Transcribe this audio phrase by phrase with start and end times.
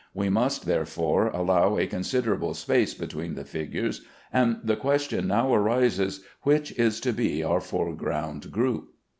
[0.15, 4.01] We must, therefore, allow a considerable space between the figures,
[4.33, 8.95] and the question now arises: Which is to be our foreground group?